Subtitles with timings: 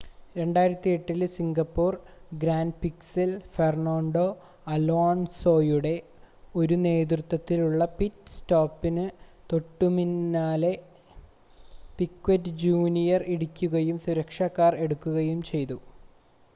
[0.35, 1.93] 2008-ലെ Singapore
[2.41, 4.23] ഗ്രാൻപ്രിക്സിൽ Fernando
[4.67, 5.93] അലോൺസോയുടെ
[6.55, 9.05] ഒരു നേരത്തെയുള്ള പിറ്റ് സ്റ്റോപ്പിന്
[9.49, 10.73] തോട്ടുപിന്നാലെ
[11.99, 15.79] പിക്വെറ്റ് ജൂനിയർ ഇടിക്കുകയും സുരക്ഷാ കാർ എടുക്കുകയും ചെയ്തു